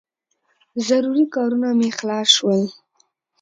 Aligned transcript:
ضروري 0.87 1.25
کارونه 1.35 1.69
مې 1.77 1.89
خلاص 1.97 2.27
شول. 2.37 2.61